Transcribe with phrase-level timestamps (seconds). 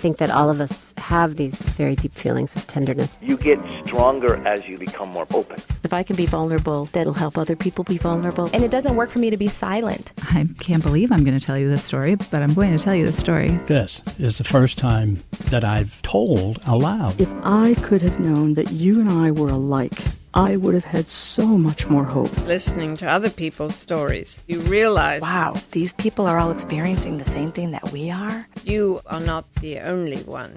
[0.00, 3.18] think that all of us have these very deep feelings of tenderness.
[3.20, 5.58] You get stronger as you become more open.
[5.84, 8.48] If I can be vulnerable, that'll help other people be vulnerable.
[8.54, 10.12] And it doesn't work for me to be silent.
[10.22, 12.94] I can't believe I'm going to tell you this story, but I'm going to tell
[12.94, 13.50] you the story.
[13.66, 15.18] This is the first time
[15.50, 17.20] that I've told aloud.
[17.20, 19.98] If I could have known that you and I were alike,
[20.32, 22.30] I would have had so much more hope.
[22.46, 27.50] Listening to other people's stories, you realize wow, these people are all experiencing the same
[27.50, 28.46] thing that we are.
[28.62, 30.54] You are not the only one.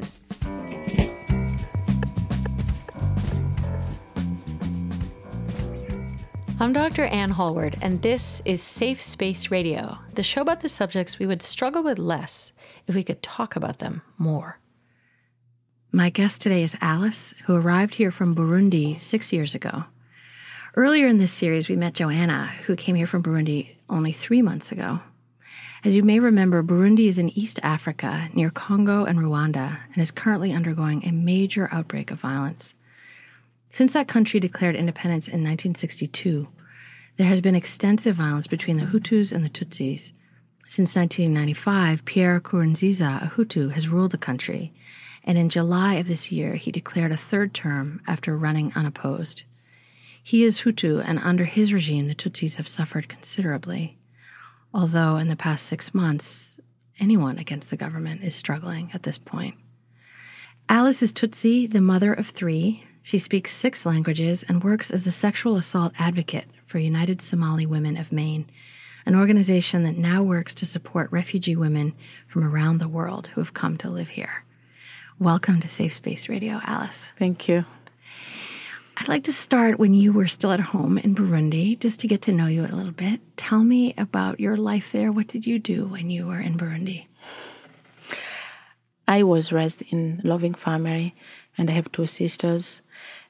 [6.59, 7.05] I'm Dr.
[7.05, 11.41] Ann Hallward, and this is Safe Space Radio, the show about the subjects we would
[11.41, 12.53] struggle with less
[12.85, 14.59] if we could talk about them more.
[15.95, 19.83] My guest today is Alice, who arrived here from Burundi six years ago.
[20.75, 24.71] Earlier in this series, we met Joanna, who came here from Burundi only three months
[24.71, 25.01] ago.
[25.83, 30.09] As you may remember, Burundi is in East Africa, near Congo and Rwanda, and is
[30.09, 32.73] currently undergoing a major outbreak of violence.
[33.69, 36.47] Since that country declared independence in 1962,
[37.17, 40.11] there has been extensive violence between the Hutus and the Tutsis.
[40.65, 44.73] Since 1995, Pierre Nkurunziza, a Hutu, has ruled the country,
[45.23, 49.43] and in July of this year, he declared a third term after running unopposed.
[50.21, 53.97] He is Hutu, and under his regime, the Tutsis have suffered considerably.
[54.73, 56.59] Although in the past six months,
[56.99, 59.55] anyone against the government is struggling at this point.
[60.69, 65.11] Alice is Tutsi, the mother of three, she speaks six languages and works as the
[65.11, 68.49] sexual assault advocate for United Somali Women of Maine,
[69.05, 71.93] an organization that now works to support refugee women
[72.29, 74.45] from around the world who have come to live here.
[75.19, 77.05] Welcome to Safe Space Radio, Alice.
[77.19, 77.65] Thank you.
[78.97, 82.23] I'd like to start when you were still at home in Burundi, just to get
[82.23, 83.21] to know you a little bit.
[83.37, 85.11] Tell me about your life there.
[85.11, 87.05] What did you do when you were in Burundi?
[89.07, 91.15] I was raised in loving family,
[91.59, 92.81] and I have two sisters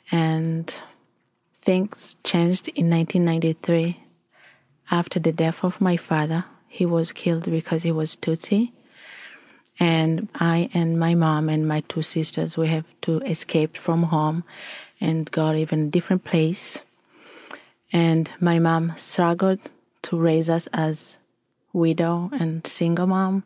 [0.09, 0.73] and
[1.61, 3.99] things changed in 1993
[4.89, 6.45] after the death of my father.
[6.67, 8.71] He was killed because he was Tutsi.
[9.79, 14.43] And I and my mom and my two sisters, we have to escape from home
[15.01, 16.83] and got even a different place.
[17.91, 19.59] And my mom struggled
[20.03, 21.17] to raise us as
[21.73, 23.43] widow and single mom.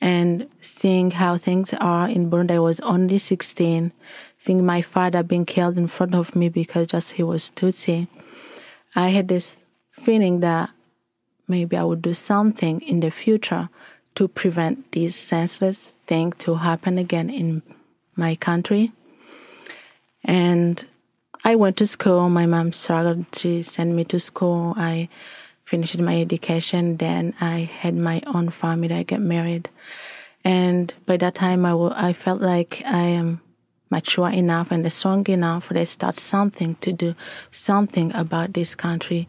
[0.00, 3.92] And seeing how things are in Burundi, I was only 16
[4.40, 8.08] seeing my father being killed in front of me because just he was Tutsi,
[8.96, 9.58] I had this
[9.92, 10.70] feeling that
[11.46, 13.68] maybe I would do something in the future
[14.14, 17.62] to prevent this senseless thing to happen again in
[18.16, 18.92] my country.
[20.24, 20.84] And
[21.44, 22.28] I went to school.
[22.28, 24.74] My mom struggled to send me to school.
[24.76, 25.08] I
[25.64, 26.96] finished my education.
[26.98, 28.94] Then I had my own family.
[28.94, 29.70] I got married.
[30.44, 33.40] And by that time, I, w- I felt like I am
[33.90, 37.14] mature enough and strong enough to start something to do
[37.50, 39.28] something about this country.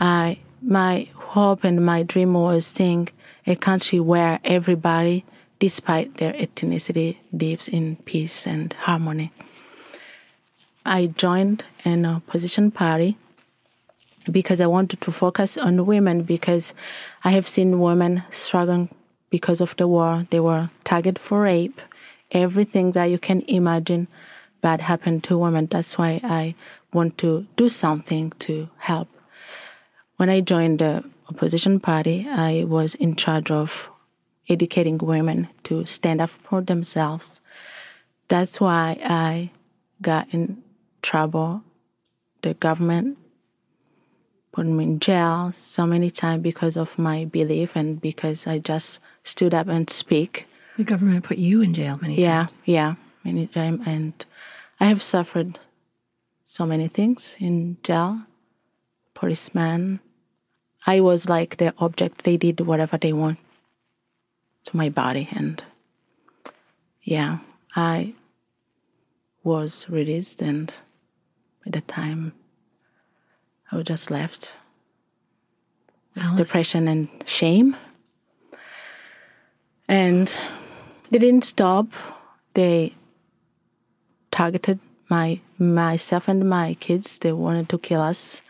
[0.00, 3.08] I, my hope and my dream was seeing
[3.50, 5.24] a country where everybody,
[5.58, 9.32] despite their ethnicity, lives in peace and harmony.
[10.86, 13.16] I joined an opposition party
[14.30, 16.74] because I wanted to focus on women because
[17.24, 18.88] I have seen women struggling
[19.30, 20.26] because of the war.
[20.30, 21.80] They were targeted for rape
[22.32, 24.06] everything that you can imagine
[24.60, 25.66] bad happened to women.
[25.66, 26.54] That's why I
[26.92, 29.08] want to do something to help.
[30.20, 33.88] When I joined the opposition party, I was in charge of
[34.50, 37.40] educating women to stand up for themselves.
[38.28, 39.50] That's why I
[40.02, 40.62] got in
[41.00, 41.62] trouble.
[42.42, 43.16] The government
[44.52, 49.00] put me in jail so many times because of my belief and because I just
[49.24, 50.46] stood up and speak.
[50.76, 52.58] The government put you in jail many yeah, times.
[52.66, 52.94] Yeah, yeah,
[53.24, 53.80] many times.
[53.86, 54.12] And
[54.80, 55.58] I have suffered
[56.44, 58.20] so many things in jail.
[59.14, 60.00] Policeman.
[60.86, 62.24] I was like the object.
[62.24, 63.38] They did whatever they want
[64.64, 65.28] to my body.
[65.32, 65.62] And
[67.02, 67.38] yeah,
[67.76, 68.14] I
[69.42, 70.42] was released.
[70.42, 70.72] And
[71.64, 72.32] by the time
[73.70, 74.52] I was just left
[76.16, 76.38] Alice.
[76.38, 77.76] depression and shame.
[79.86, 80.34] And
[81.10, 81.86] they didn't stop.
[82.54, 82.94] They
[84.30, 84.78] targeted
[85.08, 87.18] my myself and my kids.
[87.18, 88.42] They wanted to kill us.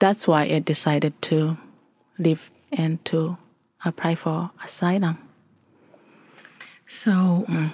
[0.00, 1.56] That's why I decided to
[2.18, 3.36] leave and to
[3.84, 5.18] apply for asylum.
[6.86, 7.12] So
[7.48, 7.72] mm.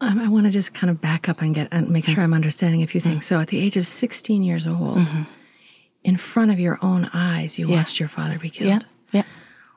[0.00, 2.34] um, I want to just kind of back up and get and make sure I'm
[2.34, 3.24] understanding a few things.
[3.24, 3.28] Mm.
[3.28, 5.22] So at the age of 16 years old, mm-hmm.
[6.02, 7.76] in front of your own eyes, you yeah.
[7.76, 8.68] watched your father be killed.
[8.70, 8.80] Yeah.
[9.12, 9.22] yeah.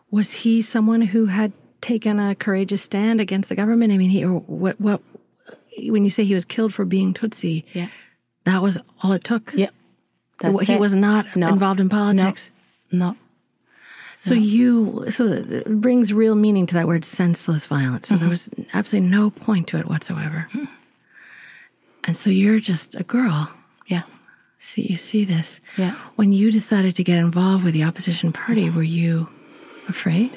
[0.09, 3.93] Was he someone who had taken a courageous stand against the government?
[3.93, 4.79] I mean, he or what?
[4.81, 5.01] What?
[5.77, 7.87] When you say he was killed for being Tutsi, Yeah.
[8.45, 9.53] that was all it took.
[9.53, 9.73] Yep.
[10.41, 10.79] That's he it.
[10.79, 11.49] was not No.
[11.49, 12.49] involved in politics.
[12.91, 13.15] No.
[14.19, 18.07] So you, so it brings real meaning to that word senseless violence.
[18.07, 18.29] So there mm-hmm.
[18.29, 20.47] was absolutely no point to it whatsoever.
[20.51, 20.65] Hmm.
[22.03, 23.51] And so you're just a girl.
[23.87, 24.03] Yeah.
[24.59, 25.59] See, you see this.
[25.75, 25.95] Yeah.
[26.17, 29.27] When you decided to get involved with the opposition party, were you
[29.87, 30.31] afraid?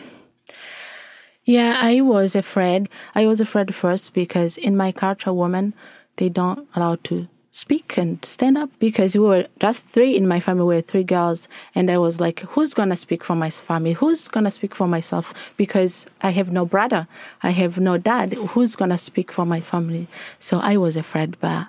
[1.44, 2.88] Yeah, I was afraid.
[3.14, 5.74] I was afraid first because in my culture, women
[6.16, 10.40] they don't allow to speak and stand up because we were just three in my
[10.40, 10.64] family.
[10.64, 13.92] We were three girls, and I was like, "Who's gonna speak for my family?
[13.92, 15.32] Who's gonna speak for myself?
[15.56, 17.06] Because I have no brother,
[17.44, 18.34] I have no dad.
[18.34, 20.08] Who's gonna speak for my family?"
[20.40, 21.68] So I was afraid, but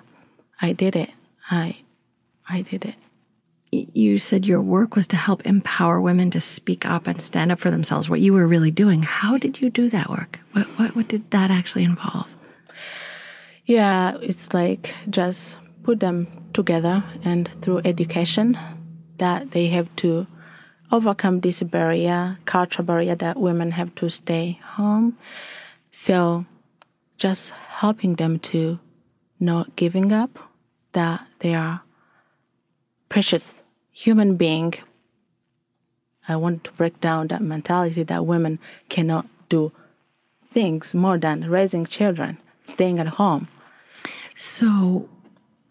[0.60, 1.10] I did it.
[1.50, 1.76] I,
[2.48, 2.96] I did it.
[3.70, 7.60] You said your work was to help empower women to speak up and stand up
[7.60, 8.08] for themselves.
[8.08, 9.02] What you were really doing.
[9.02, 10.40] How did you do that work?
[10.50, 12.26] What what, what did that actually involve?
[13.66, 15.56] Yeah, it's like just
[15.86, 18.58] put them together and through education
[19.18, 20.26] that they have to
[20.90, 25.16] overcome this barrier, cultural barrier that women have to stay home.
[25.92, 26.44] So
[27.18, 28.80] just helping them to
[29.38, 30.32] not giving up,
[30.92, 31.82] that they are
[33.08, 33.62] precious
[33.92, 34.74] human being.
[36.26, 38.58] I want to break down that mentality that women
[38.88, 39.70] cannot do
[40.52, 43.46] things more than raising children, staying at home.
[44.34, 45.08] So,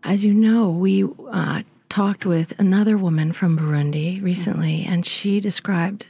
[0.05, 4.93] as you know, we uh, talked with another woman from Burundi recently, mm-hmm.
[4.93, 6.05] and she described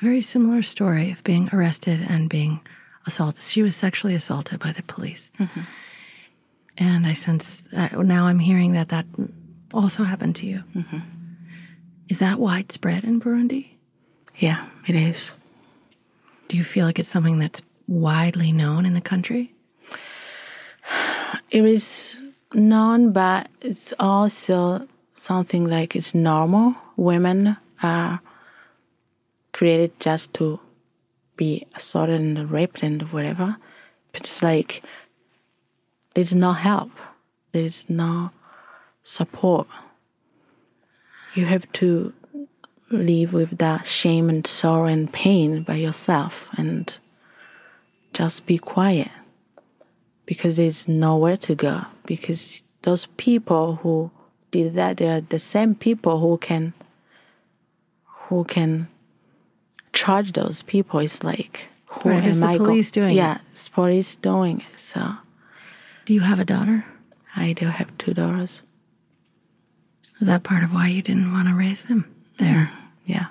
[0.00, 2.60] a very similar story of being arrested and being
[3.06, 3.42] assaulted.
[3.42, 5.30] She was sexually assaulted by the police.
[5.38, 5.60] Mm-hmm.
[6.78, 9.06] And I sense now I'm hearing that that
[9.72, 10.62] also happened to you.
[10.74, 10.98] Mm-hmm.
[12.08, 13.68] Is that widespread in Burundi?
[14.36, 15.32] Yeah, it is.
[16.48, 19.52] Do you feel like it's something that's widely known in the country?
[21.50, 22.22] It is
[22.54, 26.74] known, but it's also something like it's normal.
[26.96, 28.20] Women are
[29.52, 30.60] created just to
[31.36, 33.56] be assaulted and raped and whatever.
[34.12, 34.82] But it's like
[36.14, 36.90] there's no help,
[37.52, 38.30] there's no
[39.04, 39.66] support.
[41.34, 42.12] You have to
[42.90, 46.98] live with that shame and sorrow and pain by yourself and
[48.12, 49.10] just be quiet
[50.26, 51.84] because there's nowhere to go.
[52.08, 54.10] Because those people who
[54.50, 56.72] did that, they are the same people who can
[58.28, 58.88] who can
[59.92, 61.00] charge those people.
[61.00, 63.16] It's like who Right, am the I go- police doing it.
[63.20, 64.80] Yeah, it's police doing it.
[64.80, 65.12] So
[66.06, 66.84] Do you have a daughter?
[67.36, 68.62] I do have two daughters.
[70.20, 72.04] Is that part of why you didn't want to raise them
[72.38, 72.72] there?
[72.72, 73.26] Mm, yeah.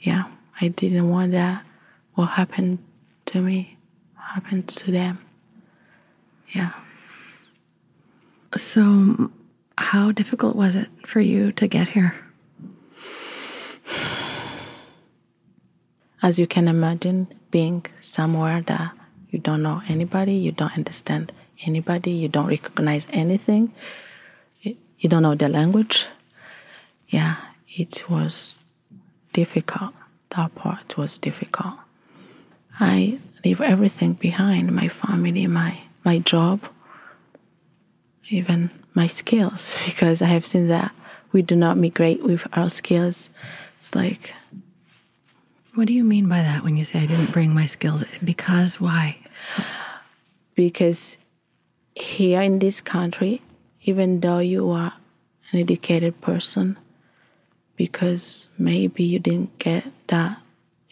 [0.00, 0.24] Yeah.
[0.60, 1.64] I didn't want that.
[2.14, 2.78] What happened
[3.26, 3.76] to me
[4.16, 5.18] happened to them.
[6.54, 6.72] Yeah.
[8.56, 9.30] So,
[9.76, 12.14] how difficult was it for you to get here?
[16.22, 18.92] As you can imagine, being somewhere that
[19.30, 21.32] you don't know anybody, you don't understand
[21.66, 23.72] anybody, you don't recognize anything,
[24.62, 26.06] you don't know the language.
[27.08, 27.36] Yeah,
[27.68, 28.56] it was
[29.32, 29.92] difficult.
[30.30, 31.74] That part was difficult.
[32.80, 36.60] I leave everything behind my family, my, my job,
[38.28, 40.92] even my skills, because I have seen that
[41.32, 43.30] we do not migrate with our skills.
[43.78, 44.34] It's like
[45.74, 48.04] What do you mean by that when you say I didn't bring my skills?
[48.24, 49.18] Because why?
[50.56, 51.18] because
[51.94, 53.42] here in this country,
[53.82, 54.94] even though you are
[55.52, 56.76] an educated person,
[57.76, 60.38] because maybe you didn't get that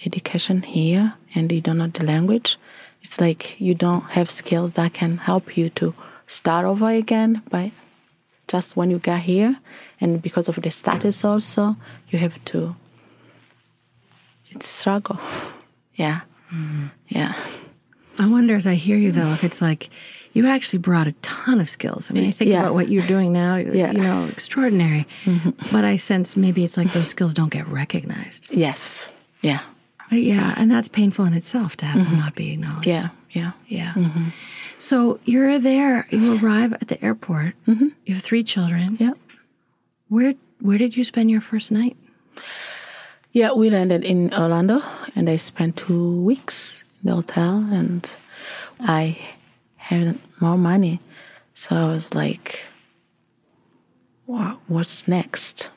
[0.05, 2.59] education here and you don't know the language,
[3.03, 5.95] it's like you don't have skills that can help you to
[6.27, 7.73] start over again by
[8.49, 9.57] just when you get here.
[10.01, 11.77] And because of the status also,
[12.11, 12.77] you have to,
[14.51, 15.19] it's struggle.
[15.97, 16.23] Yeah.
[16.53, 16.87] Mm-hmm.
[17.07, 17.37] Yeah.
[18.19, 19.91] I wonder as I hear you though, if it's like
[20.33, 22.11] you actually brought a ton of skills.
[22.11, 22.63] I mean, I think Yeah.
[22.63, 23.93] about what you're doing now, Yeah.
[23.93, 25.07] you know, extraordinary.
[25.25, 25.51] Mm-hmm.
[25.71, 28.53] But I sense maybe it's like those skills don't get recognized.
[28.53, 29.13] Yes.
[29.43, 29.61] Yeah.
[30.11, 32.19] But yeah, and that's painful in itself to have them mm-hmm.
[32.19, 32.89] not be acknowledged.
[32.89, 33.11] Yeah.
[33.31, 33.53] Yeah.
[33.69, 33.95] Yeah.
[34.85, 37.89] So you're there, you arrive at the airport, mm-hmm.
[38.05, 38.99] you have three children.
[39.01, 39.15] Yeah.
[40.09, 41.97] Where where did you spend your first night?
[43.33, 44.83] Yeah, we landed in Orlando
[45.17, 48.05] and I spent two weeks in the hotel and
[48.79, 49.19] I
[49.77, 51.01] had more money.
[51.55, 52.61] So I was like,
[54.27, 55.71] wow, what's next?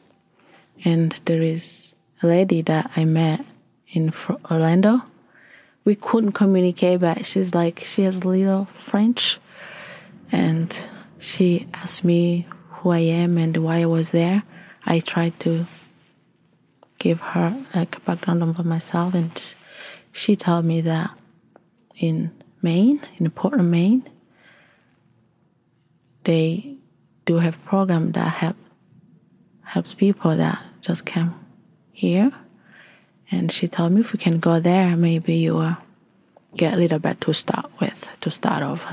[0.84, 3.46] And there is a lady that I met
[3.88, 4.12] in
[4.52, 5.02] Orlando.
[5.88, 9.40] We couldn't communicate, but she's like, she has a little French.
[10.34, 10.78] And
[11.18, 14.44] she asked me who I am and why I was there.
[14.86, 15.66] I tried to
[17.00, 19.56] give her like a background of myself, and
[20.12, 21.10] she told me that
[21.96, 24.10] in Maine, in Portland, Maine,
[26.26, 26.76] they
[27.24, 28.58] do have a program that help
[29.64, 31.34] helps people that just came
[31.94, 32.34] here.
[33.32, 35.78] And she told me if we can go there, maybe you will
[36.56, 38.86] get a little bit to start with, to start off.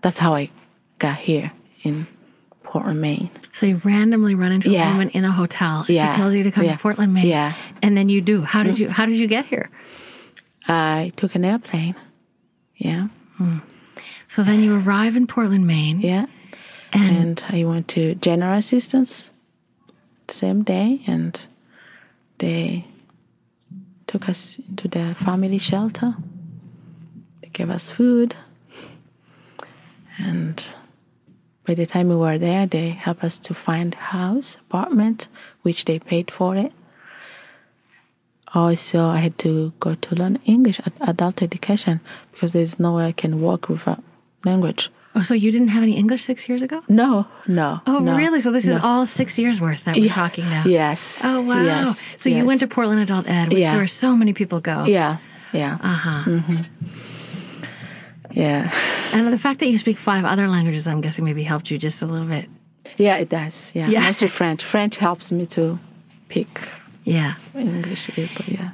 [0.00, 0.50] That's how I
[0.98, 2.06] got here in
[2.62, 3.30] Portland, Maine.
[3.52, 4.88] So you randomly run into Yeah.
[4.88, 5.84] a woman in a hotel.
[5.88, 6.12] Yeah.
[6.12, 6.76] She tells you to come Yeah.
[6.76, 7.26] to Portland, Maine.
[7.26, 7.54] Yeah.
[7.82, 8.42] And then you do.
[8.42, 8.78] How did mm.
[8.78, 9.70] you how did you get here?
[10.68, 11.96] I took an airplane.
[12.76, 13.08] Yeah.
[13.36, 13.58] Hmm.
[14.28, 16.00] So then you arrive in Portland, Maine.
[16.00, 16.26] Yeah.
[16.92, 19.30] And, And I went to general assistance
[20.26, 21.44] the same day, and
[22.38, 22.84] they
[24.10, 26.16] took us into the family shelter.
[27.40, 28.34] They gave us food,
[30.18, 30.56] and
[31.64, 35.28] by the time we were there, they helped us to find house, apartment,
[35.62, 36.72] which they paid for it.
[38.52, 42.00] Also, I had to go to learn English, ad- adult education,
[42.32, 44.02] because there's no way I can work without
[44.44, 44.90] language.
[45.14, 46.82] Oh, so you didn't have any English six years ago?
[46.88, 47.80] No, no.
[47.86, 48.40] Oh, no, really?
[48.40, 48.76] So this no.
[48.76, 50.14] is all six years worth that we're Yeah.
[50.14, 50.64] talking now.
[50.66, 51.20] Yes.
[51.24, 51.62] Oh wow!
[51.62, 52.16] Yes.
[52.18, 53.70] so you went to Portland Adult Ed, which Yeah.
[53.72, 54.84] is where so many people go.
[54.84, 55.18] Yeah.
[55.52, 55.78] Yeah.
[55.82, 56.22] Uh huh.
[56.26, 56.66] Mm.
[58.32, 58.70] Yeah.
[59.12, 62.00] And the fact that you speak five other languages, I'm guessing, maybe helped you just
[62.02, 62.48] a little bit.
[62.96, 63.72] Yeah, it does.
[63.74, 63.88] Yeah.
[63.88, 64.00] Yeah.
[64.00, 64.62] Mostly French.
[64.64, 65.78] French helps me to
[66.28, 66.60] pick
[67.04, 67.34] Yeah.
[67.54, 68.54] English easily.
[68.58, 68.70] Yeah.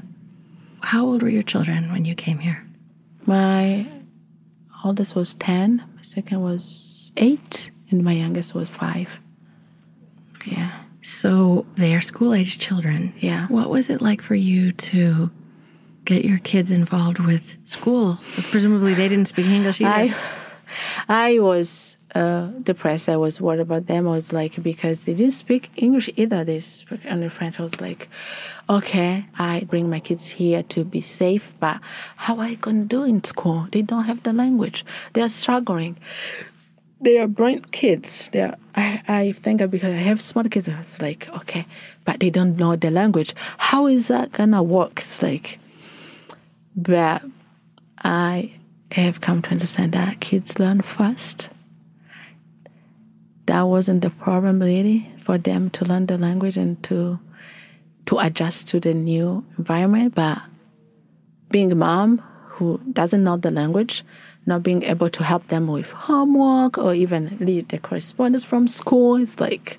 [0.81, 2.63] How old were your children when you came here?
[3.25, 3.87] My
[4.85, 9.09] oldest was 10, my second was 8, and my youngest was 5.
[10.47, 10.83] Yeah.
[11.03, 13.13] So they are school age children.
[13.21, 13.47] Yeah.
[13.49, 15.31] What was it like for you to
[16.05, 18.19] get your kids involved with school?
[18.31, 20.15] Because presumably they didn't speak English either.
[20.15, 20.15] I
[21.09, 23.11] I was uh, depressed.
[23.11, 24.09] I was worried about them.
[24.09, 26.45] I was like, because they didn't speak English either.
[26.45, 27.61] They spoke only French.
[27.61, 28.09] I was like,
[28.71, 31.79] okay, I bring my kids here to be safe, but
[32.17, 33.69] how are I going to do in school?
[33.71, 34.83] They don't have the language.
[35.13, 35.99] They are struggling.
[37.03, 38.31] They are bright kids.
[38.33, 41.67] They are, I, I think because I have smart kids, I was like, okay,
[42.07, 43.35] but they don't know the language.
[43.59, 45.01] How is that to work?
[45.01, 45.59] It's like,
[46.75, 47.23] but
[48.03, 48.53] I
[48.93, 51.51] have come to understand that kids learn fast.
[53.47, 57.19] That wasn't the problem really for them to learn the language and to
[58.07, 60.15] to adjust to the new environment.
[60.15, 60.41] But
[61.51, 64.05] being a mom who doesn't know the language,
[64.47, 69.17] not being able to help them with homework or even read the correspondence from school,
[69.17, 69.79] it's like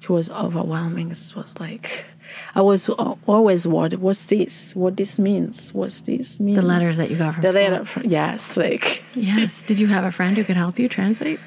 [0.00, 1.10] it was overwhelming.
[1.10, 2.06] It was like
[2.54, 3.94] I was always worried.
[3.94, 4.74] What's this?
[4.74, 5.72] What this means?
[5.72, 6.56] What's this means?
[6.56, 7.62] the letters that you got from the school.
[7.62, 7.84] letter.
[7.84, 9.62] From, yes, like Yes.
[9.62, 11.40] Did you have a friend who could help you translate?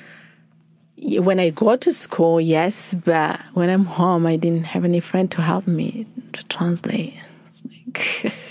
[0.97, 5.29] When I go to school, yes, but when I'm home, I didn't have any friend
[5.31, 7.13] to help me to translate.
[7.47, 8.33] It's like,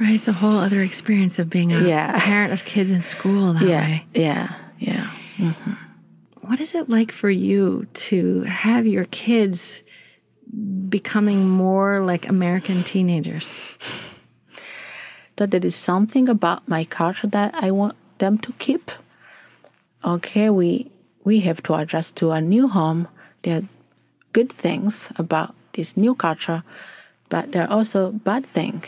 [0.00, 0.14] Right.
[0.14, 2.18] It's a whole other experience of being a Yeah.
[2.18, 4.04] parent of kids in school that yeah, way.
[4.14, 5.10] yeah, yeah.
[5.36, 5.72] Mm-hmm.
[6.48, 9.80] What is it like for you to have your kids
[10.88, 13.52] becoming more like American teenagers?
[15.36, 18.90] That there is something about my culture that I want them to keep.
[20.04, 20.90] Okay, we
[21.24, 23.08] we have to adjust to a new home.
[23.42, 23.68] There are
[24.32, 26.62] good things about this new culture,
[27.28, 28.86] but there are also bad things.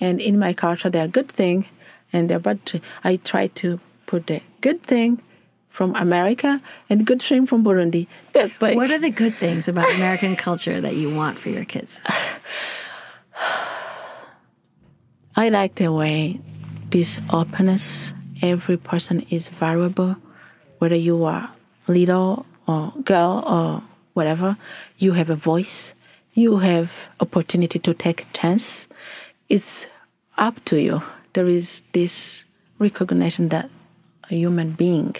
[0.00, 1.66] And in my culture, there are good things,
[2.12, 2.80] and there are bad.
[3.02, 5.20] I try to put the good thing
[5.68, 8.06] from America and good thing from Burundi.
[8.60, 12.00] Like What are the good things about American culture that you want for your kids?
[15.36, 16.40] I like the way
[16.90, 20.16] this openness, every person is valuable,
[20.78, 21.50] whether you are
[21.90, 23.82] little or girl or
[24.14, 24.56] whatever,
[24.98, 25.94] you have a voice,
[26.34, 28.86] you have opportunity to take a chance.
[29.48, 29.86] It's
[30.38, 31.02] up to you.
[31.32, 32.44] There is this
[32.78, 33.70] recognition that
[34.30, 35.16] a human being.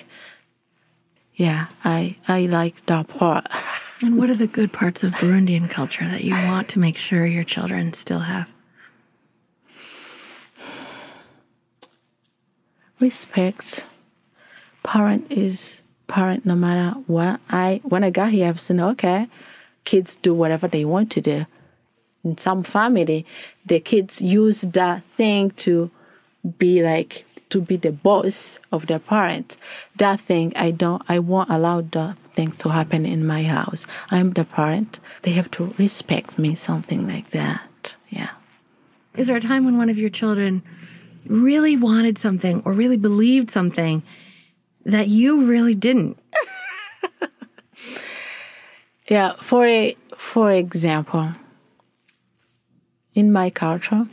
[1.35, 3.49] Yeah, I I like that part.
[4.03, 7.27] And what are the good parts of Burundian culture that you want to make sure
[7.27, 8.49] your children still have?
[13.01, 13.85] respect
[14.83, 15.83] parent is
[16.17, 19.29] parent no matter what i when i got here i've seen okay
[19.85, 21.47] kids do whatever they want to do.
[22.25, 23.25] In some family
[23.65, 25.91] the kids use that thing to
[26.59, 29.57] be like to be the boss of their parents
[29.97, 33.87] that thing i don't i won't allow that things to happen in my house.
[34.11, 34.99] I'm the parent.
[35.23, 37.97] They have to respect me something like that.
[38.09, 38.31] Yeah.
[39.17, 40.63] Is there a time when one of your children
[41.27, 44.03] really wanted something or really believed something
[44.85, 46.19] that you really didn't.
[49.11, 51.33] Yeah, for a, for example,
[53.13, 54.07] in my culture,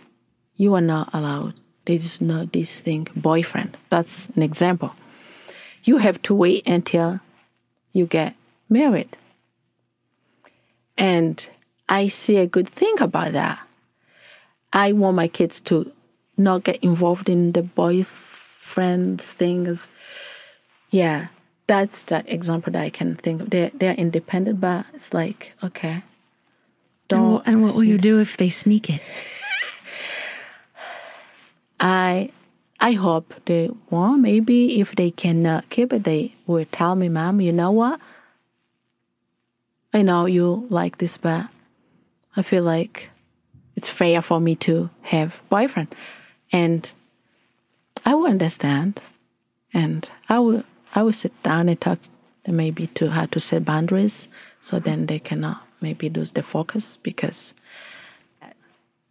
[0.55, 1.53] you are not allowed.
[1.85, 3.77] There is no this thing boyfriend.
[3.91, 4.95] That's an example.
[5.83, 7.19] You have to wait until
[7.93, 8.33] you get
[8.69, 9.15] married.
[10.97, 11.47] And
[11.87, 13.59] I see a good thing about that.
[14.73, 15.91] I want my kids to
[16.37, 19.89] not get involved in the boyfriend things.
[20.89, 21.27] Yeah,
[21.67, 23.49] that's that example that I can think of.
[23.49, 26.03] They're they're independent, but it's like okay.
[27.07, 27.39] Don't.
[27.45, 29.01] And, and what will you do if they sneak it?
[31.79, 32.31] I
[32.79, 34.21] I hope they won't.
[34.21, 37.99] Maybe if they cannot uh, keep it, they will tell me, "Mom, you know what?
[39.93, 41.47] I know you like this, but
[42.35, 43.09] I feel like
[43.75, 45.93] it's fair for me to have boyfriend,"
[46.51, 46.91] and
[48.05, 49.01] I will understand,
[49.73, 50.63] and I will
[50.95, 51.99] I will sit down and talk
[52.47, 54.27] maybe to how to set boundaries
[54.61, 57.53] so then they cannot maybe lose the focus because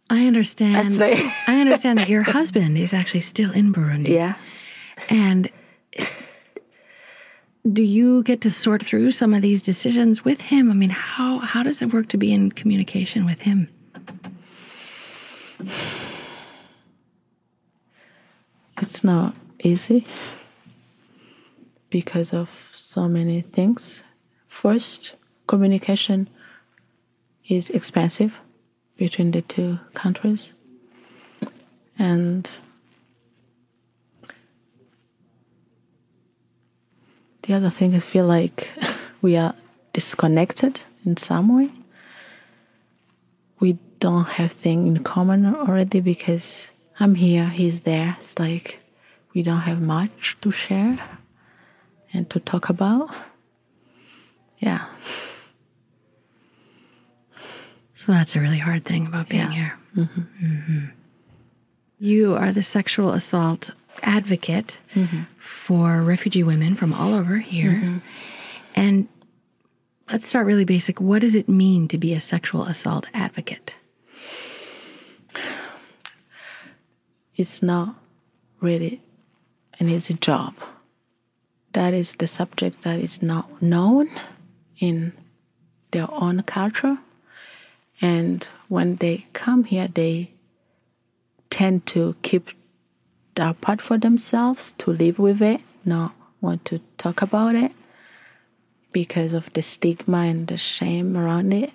[0.09, 1.01] I understand.
[1.47, 4.09] I understand that your husband is actually still in Burundi.
[4.09, 4.35] Yeah.
[5.09, 5.49] And
[7.71, 10.71] do you get to sort through some of these decisions with him?
[10.71, 13.69] I mean, how how does it work to be in communication with him?
[18.79, 20.05] It's not easy
[21.89, 24.03] because of so many things.
[24.47, 25.15] First,
[25.47, 26.29] communication
[27.47, 28.39] is expensive
[28.97, 30.53] between the two countries.
[31.97, 32.49] And
[37.43, 38.73] the other thing is feel like
[39.21, 39.55] we are
[39.93, 41.71] disconnected in some way.
[43.59, 48.17] We don't have things in common already because I'm here, he's there.
[48.19, 48.79] It's like
[49.33, 50.99] we don't have much to share
[52.13, 53.09] and to talk about.
[54.59, 54.85] Yeah.
[57.95, 59.51] So that's a really hard thing about being yeah.
[59.51, 59.73] here.
[59.95, 60.45] Mm-hmm.
[60.45, 60.85] Mm-hmm.
[61.99, 63.71] You are the sexual assault
[64.03, 65.23] advocate mm-hmm.
[65.39, 67.71] for refugee women from all over here.
[67.71, 67.97] Mm-hmm.
[68.75, 69.07] And
[70.11, 71.01] let's start really basic.
[71.01, 73.73] What does it mean to be a sexual assault advocate?
[77.35, 77.95] It's not
[78.61, 79.01] really
[79.79, 80.53] an easy job
[81.77, 84.09] that is the subject that is not known
[84.79, 85.13] in
[85.91, 86.97] their own culture.
[88.01, 90.31] And when they come here, they
[91.51, 92.49] tend to keep
[93.35, 97.71] that part for themselves, to live with it, not want to talk about it
[98.91, 101.71] because of the stigma and the shame around it.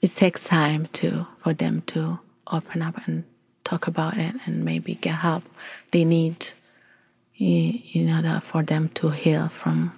[0.00, 3.24] It takes time to for them to open up and
[3.64, 5.42] talk about it and maybe get help
[5.90, 6.52] they need
[7.40, 9.92] in order for them to heal from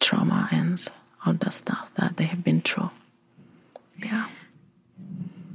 [0.00, 0.86] trauma and
[1.24, 2.90] all the stuff that they have been through.
[4.02, 4.28] Yeah.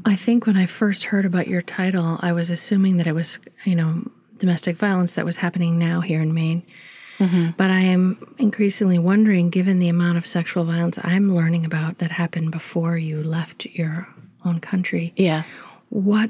[0.06, 3.38] I think when I first heard about your title, I was assuming that it was,
[3.65, 6.63] you know, domestic violence that was happening now here in Maine.
[7.19, 7.50] Mm-hmm.
[7.58, 12.12] But I am increasingly wondering, given the amount of sexual violence I'm learning about that
[12.12, 14.08] happened before you left your
[14.45, 15.13] own country.
[15.17, 15.43] Yeah.
[15.89, 16.30] What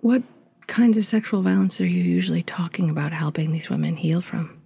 [0.00, 0.22] what
[0.68, 4.56] kinds of sexual violence are you usually talking about helping these women heal from?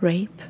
[0.00, 0.42] Rape.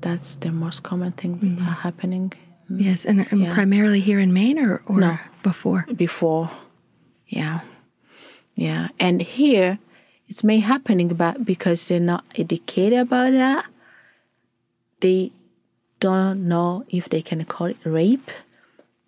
[0.00, 1.64] That's the most common thing mm-hmm.
[1.64, 2.32] happening.
[2.68, 3.54] Yes, and, and yeah.
[3.54, 5.86] primarily here in Maine or, or no, before?
[5.94, 6.50] Before,
[7.26, 7.60] yeah.
[8.54, 9.78] Yeah, and here
[10.28, 13.66] it's may happening but because they're not educated about that.
[15.00, 15.32] They
[16.00, 18.30] don't know if they can call it rape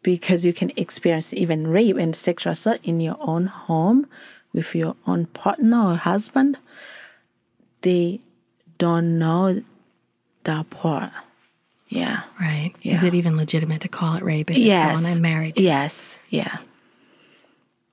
[0.05, 4.07] because you can experience even rape and sexual assault in your own home
[4.53, 6.59] with your own partner or husband.
[7.81, 8.21] They
[8.79, 9.63] don't know
[10.45, 11.11] that part.
[11.89, 12.23] Yeah.
[12.41, 12.73] Right.
[12.83, 12.95] Yeah.
[12.95, 14.95] Is it even legitimate to call it rape if yes.
[14.95, 15.63] someone I'm married to?
[15.63, 16.19] Yes.
[16.29, 16.59] Yeah.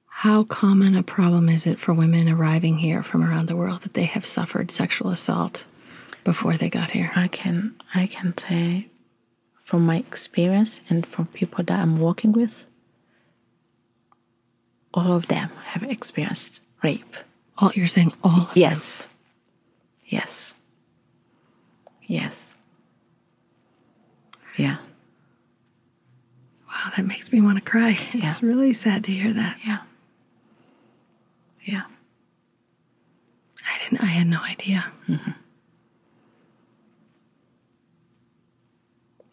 [0.08, 3.94] How common a problem is it for women arriving here from around the world that
[3.94, 5.64] they have suffered sexual assault
[6.26, 7.12] before they got here?
[7.16, 8.91] I can I can say
[9.72, 12.66] from my experience and from people that I'm working with,
[14.94, 17.16] all of them have experienced rape.
[17.58, 19.04] All you're saying all yes.
[19.04, 19.10] Them.
[20.08, 20.54] Yes.
[22.06, 22.58] Yes.
[24.58, 24.80] Yeah.
[26.68, 27.98] Wow, that makes me want to cry.
[28.14, 28.32] Yeah.
[28.32, 29.58] It's really sad to hear that.
[29.66, 29.84] Yeah.
[31.64, 31.84] Yeah.
[33.66, 34.92] I didn't I had no idea.
[35.08, 35.32] Mm-hmm.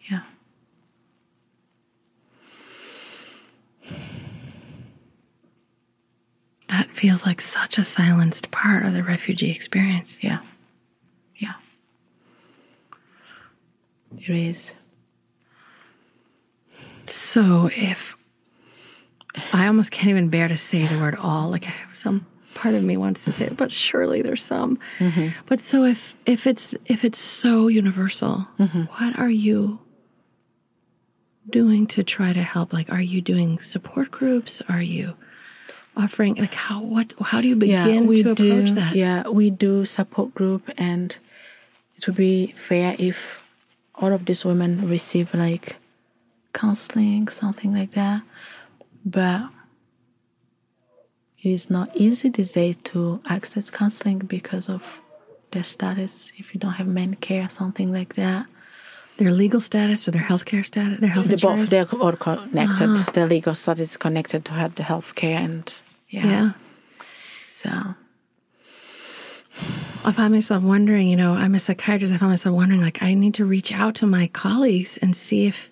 [0.09, 0.21] Yeah.
[6.69, 10.19] That feels like such a silenced part of the refugee experience.
[10.21, 10.41] Yeah.
[11.37, 11.55] Yeah.
[14.17, 14.73] It is.
[17.09, 18.17] So if
[19.53, 22.97] I almost can't even bear to say the word all, like some part of me
[22.97, 24.79] wants to say it, but surely there's some.
[24.99, 25.29] Mm-hmm.
[25.47, 28.83] But so if if it's if it's so universal, Mm-hmm.
[28.83, 29.79] what are you
[31.49, 32.73] doing to try to help?
[32.75, 34.61] Like are you doing support groups?
[34.69, 35.15] Are you
[35.99, 38.95] offering like how what how do you begin we to approach do, that?
[38.95, 41.15] Yeah, we do support group, and
[41.97, 43.45] it would be fair if
[43.95, 45.77] all of these women receive like
[46.53, 48.23] counseling, something like that.
[49.05, 49.49] But
[51.43, 54.83] it is not easy these days to access counseling because of
[55.53, 56.33] their status.
[56.37, 58.47] If you don't have MaineCare, something like that.
[59.19, 61.61] Their legal status or their healthcare status, their health The insurance.
[61.63, 62.89] both they're all connected.
[62.91, 63.11] Uh-huh.
[63.13, 65.73] The legal status is connected to have the health care and
[66.09, 66.27] yeah.
[66.27, 66.53] yeah.
[67.45, 67.71] So
[70.05, 72.13] I find myself wondering, you know, I'm a psychiatrist.
[72.13, 75.47] I find myself wondering, like, I need to reach out to my colleagues and see
[75.47, 75.69] if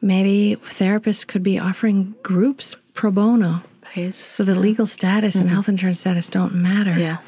[0.00, 3.62] maybe therapists could be offering groups pro bono.
[3.92, 4.16] please.
[4.16, 6.90] So the legal status and health insurance status don't matter.
[6.92, 7.00] Mm-hmm.
[7.00, 7.18] Yeah.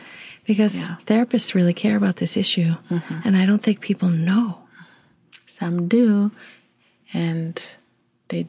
[0.44, 0.96] Because Yeah.
[1.07, 2.74] therapists really care about this issue.
[3.24, 4.59] And I don't think people know.
[5.46, 6.31] Some do,
[7.12, 7.61] and
[8.28, 8.46] they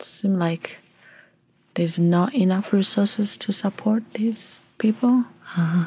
[0.00, 0.78] seem like
[1.78, 5.24] there's not enough resources to support these people.
[5.56, 5.86] Uh-huh.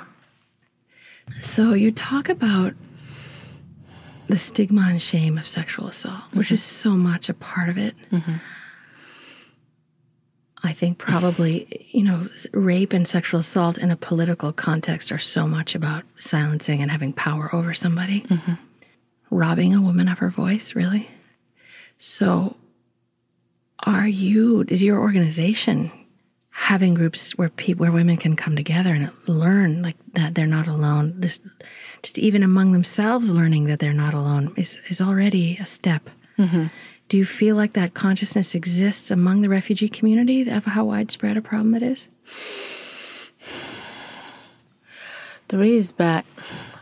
[1.42, 2.74] So you talk about
[4.30, 6.54] the stigma and shame of sexual assault, which mm-hmm.
[6.54, 7.94] is so much a part of it.
[8.10, 8.36] Mm-hmm.
[10.64, 15.46] I think probably, you know, rape and sexual assault in a political context are so
[15.46, 18.54] much about silencing and having power over somebody, mm-hmm.
[19.30, 21.10] robbing a woman of her voice, really.
[21.98, 22.56] So,
[23.84, 25.92] are you, is your organization
[26.50, 30.68] having groups where people, where women can come together and learn like that they're not
[30.68, 31.18] alone?
[31.20, 31.42] Just,
[32.04, 36.10] just even among themselves, learning that they're not alone is, is already a step.
[36.38, 36.68] Mm-hmm.
[37.10, 41.42] Do you feel like that consciousness exists among the refugee community of how widespread a
[41.42, 42.08] problem it is?
[45.50, 46.24] There is, but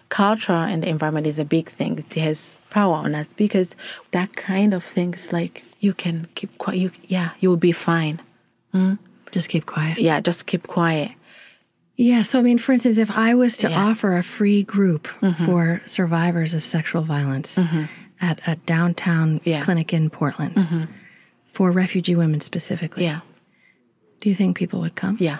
[0.10, 1.98] culture and the environment is a big thing.
[1.98, 3.76] It has power on us because
[4.12, 6.78] that kind of thing is like you can keep quiet.
[6.78, 8.22] You, yeah, you will be fine.
[8.72, 8.96] Hmm?
[9.32, 10.00] Just keep quiet.
[10.00, 11.12] Yeah, just keep quiet.
[11.96, 12.22] Yeah.
[12.22, 13.90] So, I mean, for instance, if I was to Yeah.
[13.90, 15.46] offer a free group mm-hmm.
[15.46, 17.84] for survivors of sexual violence mm-hmm.
[18.22, 19.64] at a downtown Yeah.
[19.64, 20.84] clinic in Portland mm-hmm.
[21.52, 23.20] for refugee women specifically, Yeah,
[24.22, 25.18] do you think people would come?
[25.20, 25.40] yeah,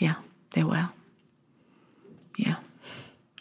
[0.00, 0.14] yeah.
[0.52, 0.88] They will.
[2.38, 2.56] Yeah,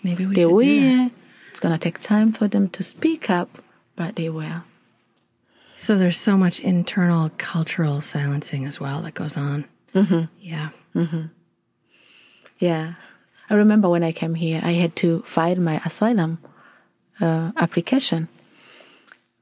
[0.04, 1.04] Maybe we they should do that.
[1.04, 1.12] will.
[1.51, 3.49] It's gonna take time for them to speak up,
[3.95, 4.63] but they will.
[5.75, 9.65] So there's so much internal cultural silencing as well that goes on.
[9.93, 10.23] Mm-hmm.
[10.39, 10.69] Yeah.
[12.59, 12.93] Yeah.
[13.49, 16.39] I remember when I came here, I had to file my asylum
[17.21, 18.27] uh, application.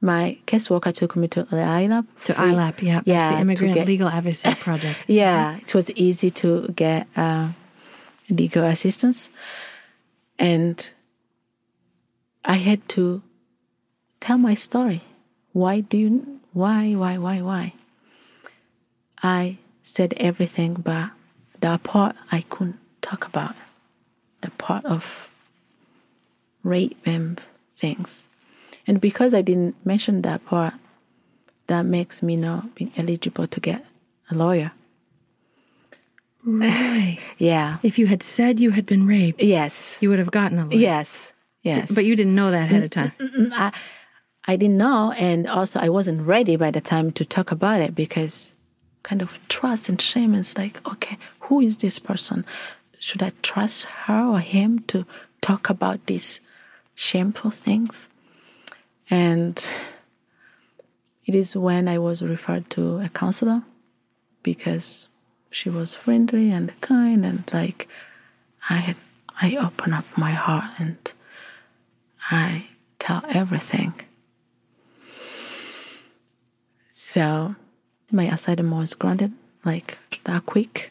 [0.00, 2.06] My caseworker took me to the ILAP.
[2.26, 3.00] To ILAP, yeah.
[3.06, 5.04] Yeah, the Immigrant get- Legal Advocacy Project.
[5.06, 7.50] Yeah, it was easy to get uh,
[8.28, 9.30] legal assistance.
[10.38, 10.90] And
[12.44, 13.22] I had to
[14.20, 15.02] tell my story.
[15.54, 17.74] Why do you, why, why, why, why?
[19.22, 21.10] I said everything, but
[21.60, 23.54] the part I couldn't talk about,
[24.40, 25.28] the part of
[26.64, 27.40] rape and
[27.76, 28.26] things.
[28.86, 30.74] And because I didn't mention that part,
[31.68, 33.86] that makes me not being eligible to get
[34.30, 34.72] a lawyer.
[36.42, 37.20] Really?
[37.38, 37.78] Yeah.
[37.82, 39.98] if you had said you had been raped, Yes.
[40.00, 40.78] you would have gotten a lawyer.
[40.80, 41.32] Yes.
[41.62, 41.92] Yes.
[41.94, 43.12] But you didn't know that ahead of mm, mm, time.
[43.46, 43.72] Mm, I,
[44.46, 47.94] I didn't know, and also I wasn't ready by the time to talk about it
[47.94, 48.52] because
[49.02, 50.34] kind of trust and shame.
[50.34, 52.44] It's like, okay, who is this person?
[52.98, 55.06] Should I trust her or him to
[55.40, 56.40] talk about these
[56.94, 58.08] shameful things?
[59.08, 59.66] And
[61.26, 63.62] it is when I was referred to a counselor
[64.42, 65.08] because
[65.50, 67.88] she was friendly and kind and like
[68.68, 68.96] I had
[69.40, 70.96] I open up my heart and
[72.30, 72.66] I
[72.98, 73.94] tell everything.
[77.14, 77.54] So
[78.10, 79.32] my asylum was granted
[79.64, 80.90] like that quick.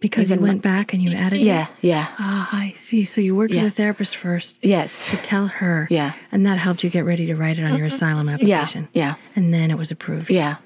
[0.00, 1.44] Because you Even went back and you added it?
[1.44, 3.04] Yeah, yeah, Ah, I see.
[3.04, 3.64] So you worked Yeah.
[3.64, 5.86] with a therapist first yes, to tell her.
[5.90, 6.14] Yeah.
[6.32, 7.96] And that helped you get ready to write it on your uh-huh.
[7.96, 8.88] asylum application.
[8.94, 10.30] yeah, And then it was approved.
[10.30, 10.56] yeah,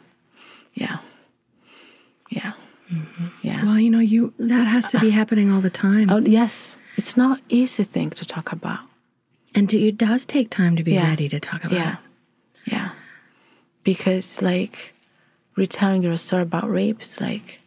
[0.74, 0.98] yeah,
[2.30, 2.52] yeah,
[2.90, 3.26] mm-hmm.
[3.42, 3.64] yeah.
[3.64, 5.16] Well, you know, you that has to be uh-huh.
[5.18, 6.10] happening all the time.
[6.10, 8.80] Oh yes, it's not easy thing to talk about.
[9.54, 11.08] And do- it does take time to be Yeah.
[11.08, 11.98] ready to talk about Yeah, it.
[12.64, 12.92] Yeah,
[13.82, 14.94] because like
[15.56, 17.60] retelling your story about rape is like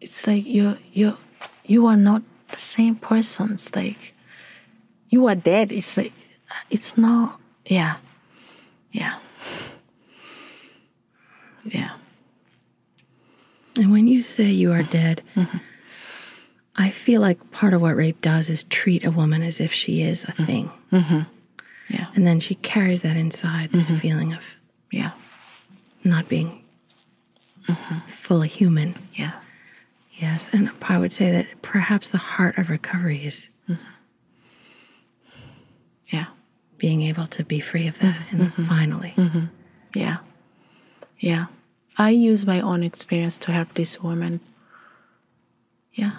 [0.00, 1.16] it's like you you
[1.64, 3.52] you are not the same person.
[3.52, 4.14] It's like
[5.10, 5.72] you are dead.
[5.72, 6.12] It's like
[6.70, 7.40] it's not.
[7.66, 7.96] Yeah,
[8.92, 9.18] yeah,
[11.64, 11.92] yeah.
[13.76, 15.58] And when you say you are dead, mm-hmm.
[16.74, 20.02] I feel like part of what rape does is treat a woman as if she
[20.02, 20.44] is a mm-hmm.
[20.44, 20.70] thing.
[20.92, 21.20] Mm-hmm.
[21.88, 22.06] Yeah.
[22.14, 23.96] And then she carries that inside this mm-hmm.
[23.96, 24.40] feeling of
[24.90, 25.12] Yeah,
[26.04, 26.64] not being
[27.66, 27.98] mm-hmm.
[28.22, 28.94] fully human.
[29.14, 29.32] yeah,
[30.18, 30.48] Yes.
[30.52, 33.82] And I would say that perhaps the heart of recovery is mm-hmm.
[36.08, 36.26] yeah,
[36.76, 38.18] being able to be free of that.
[38.32, 39.14] And finally,
[39.94, 40.18] yeah,
[41.20, 41.46] yeah.
[41.96, 44.40] I use my own experience to help this woman.
[45.92, 46.12] Yeah,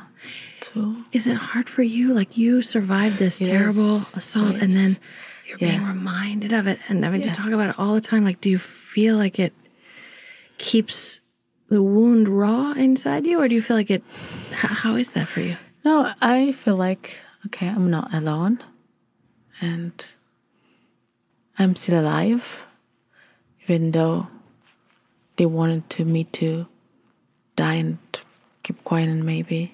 [0.62, 2.13] to is it hard for you?
[2.13, 4.97] Like you survived this terrible assault and then
[5.49, 6.79] you're being reminded of it.
[6.88, 7.27] And I mean, Yeah.
[7.29, 8.23] you talk about it all the time.
[8.23, 9.53] Like, do you feel like it
[10.57, 11.21] keeps
[11.69, 14.03] the wound raw inside you, or do you feel like it?
[14.51, 15.57] How, how is that for you?
[15.83, 18.59] No, I feel like okay, I'm not alone,
[19.62, 19.93] and
[21.57, 22.59] I'm still alive,
[23.63, 24.27] even though
[25.38, 26.67] they wanted to me to
[27.55, 27.97] die and
[28.63, 29.73] keep quiet and maybe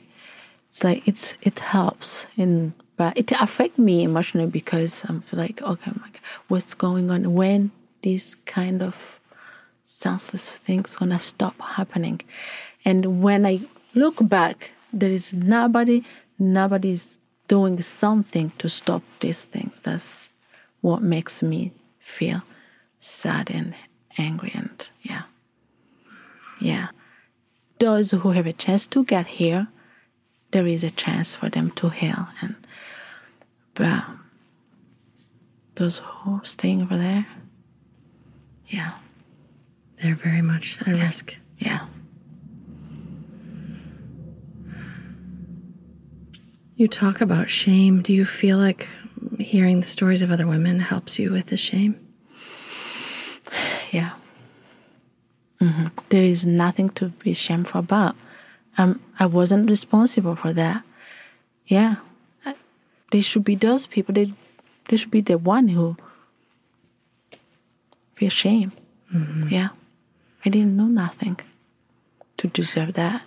[0.68, 5.92] it's like it's it helps in but it affect me emotionally because I'm like okay,
[5.92, 9.20] God, what's going on when this kind of
[9.84, 12.22] senseless things gonna stop happening.
[12.84, 13.62] And when I
[13.94, 16.04] look back, there is nobody,
[16.38, 19.82] nobody's doing something to stop these things.
[19.82, 20.30] That's
[20.82, 22.42] what makes me feel
[23.00, 23.76] sad and
[24.18, 25.24] angry and yeah.
[26.60, 26.88] Yeah.
[27.80, 29.68] Those who have a chance to get here,
[30.56, 32.56] there is a chance for them to heal and
[33.74, 34.06] but
[35.76, 37.28] those who are staying over there,
[38.70, 38.94] yeah.
[40.02, 41.36] They're very much at risk.
[41.60, 41.86] Yeah.
[46.78, 48.02] You talk about shame.
[48.02, 48.88] Do you feel like
[49.38, 52.00] hearing the stories of other women helps you with the shame?
[53.92, 54.14] Yeah.
[55.60, 58.16] hmm There is nothing to be shameful about.
[58.78, 60.84] Um, I wasn't responsible for that.
[61.68, 61.96] Yeah.
[62.46, 62.56] I-
[63.12, 64.14] They should be those people.
[64.14, 64.34] They,
[64.90, 65.96] they should be the one who
[68.16, 68.72] feel shame.
[69.50, 69.70] Yeah.
[70.46, 71.40] I didn't know nothing
[72.38, 73.22] to deserve that.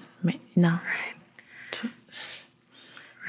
[0.57, 0.71] No.
[0.71, 1.17] Right.
[1.73, 1.89] To,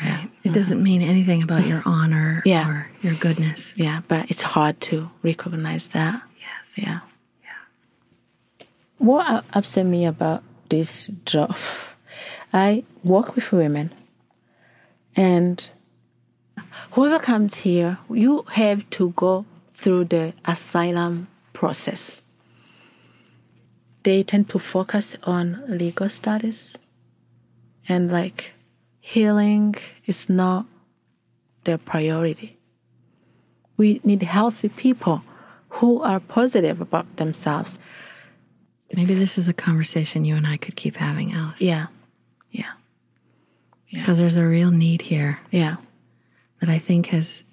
[0.01, 0.29] Right.
[0.43, 2.67] It doesn't mean anything about your honor Yeah.
[2.67, 3.73] or your goodness.
[3.75, 6.21] yeah, but it's hard to recognize that.
[6.39, 6.65] Yes.
[6.87, 6.99] Yeah.
[7.43, 8.65] Yeah.
[8.97, 11.55] What upset me about this job,
[12.51, 13.91] I work with women,
[15.15, 15.69] and
[16.91, 22.21] whoever comes here, you have to go through the asylum process.
[24.03, 26.77] They tend to focus on legal status,
[27.87, 28.51] and like
[28.99, 30.65] healing is not
[31.65, 32.57] their priority.
[33.77, 35.23] We need healthy people
[35.69, 37.79] who are positive about themselves.
[38.95, 41.61] Maybe this is a conversation you and I could keep having, Alice.
[41.61, 41.87] Yeah.
[41.89, 41.98] Yeah.
[43.91, 45.77] Because there's a real need here Yeah.
[46.61, 47.43] that I think has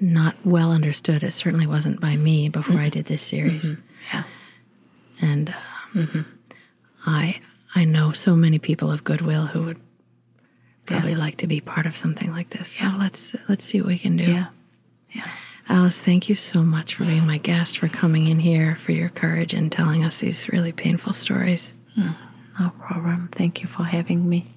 [0.00, 1.22] not well understood.
[1.22, 2.90] It certainly wasn't by me before I mm-hmm.
[2.90, 3.64] did this series.
[3.64, 3.80] Mm-hmm.
[4.12, 4.24] Yeah.
[5.20, 6.20] And um, mm-hmm.
[7.06, 7.40] I
[7.74, 9.80] I know so many people of goodwill who would
[10.86, 12.70] probably like to be part of something like this.
[12.70, 14.24] So let's let's see what we can do.
[14.24, 14.46] Yeah.
[15.12, 15.28] Yeah.
[15.68, 19.08] Alice, thank you so much for being my guest, for coming in here, for your
[19.08, 21.72] courage and telling us these really painful stories.
[21.98, 22.14] Mm.
[22.60, 23.28] No problem.
[23.32, 24.53] Thank you for having me.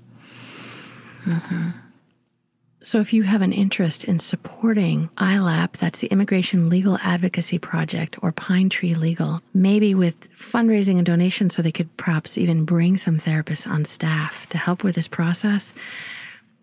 [2.81, 8.17] So, if you have an interest in supporting ILAP, that's the Immigration Legal Advocacy Project,
[8.21, 12.97] or Pine Tree Legal, maybe with fundraising and donations so they could perhaps even bring
[12.97, 15.73] some therapists on staff to help with this process,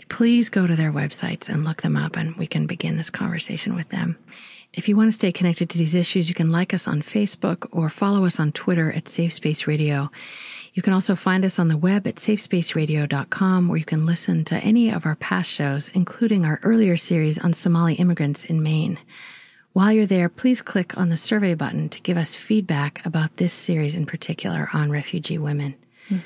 [0.08, 3.74] please go to their websites and look them up and we can begin this conversation
[3.74, 4.16] with them.
[4.76, 7.68] If you want to stay connected to these issues, you can like us on Facebook
[7.70, 10.10] or follow us on Twitter at Safe Space Radio.
[10.74, 14.56] You can also find us on the web at safespaceradio.com, where you can listen to
[14.56, 18.98] any of our past shows, including our earlier series on Somali immigrants in Maine.
[19.74, 23.52] While you're there, please click on the survey button to give us feedback about this
[23.52, 25.74] series in particular on refugee women.
[26.08, 26.18] Hmm.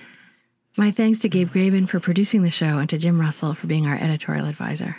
[0.78, 3.87] My thanks to Gabe Graben for producing the show and to Jim Russell for being
[3.87, 4.98] our editorial advisor.